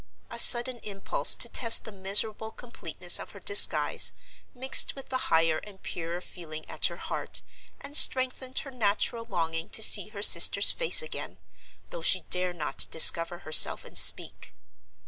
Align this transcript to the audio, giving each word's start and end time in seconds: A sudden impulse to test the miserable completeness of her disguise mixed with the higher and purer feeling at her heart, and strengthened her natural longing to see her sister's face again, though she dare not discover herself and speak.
A 0.31 0.39
sudden 0.39 0.79
impulse 0.79 1.35
to 1.35 1.47
test 1.47 1.83
the 1.85 1.91
miserable 1.91 2.49
completeness 2.49 3.19
of 3.19 3.33
her 3.33 3.39
disguise 3.39 4.13
mixed 4.55 4.95
with 4.95 5.09
the 5.09 5.29
higher 5.29 5.59
and 5.59 5.79
purer 5.83 6.21
feeling 6.21 6.67
at 6.67 6.87
her 6.87 6.97
heart, 6.97 7.43
and 7.79 7.95
strengthened 7.95 8.57
her 8.65 8.71
natural 8.71 9.25
longing 9.25 9.69
to 9.69 9.83
see 9.83 10.07
her 10.07 10.23
sister's 10.23 10.71
face 10.71 11.03
again, 11.03 11.37
though 11.91 12.01
she 12.01 12.21
dare 12.31 12.51
not 12.51 12.87
discover 12.89 13.41
herself 13.45 13.85
and 13.85 13.95
speak. 13.95 14.55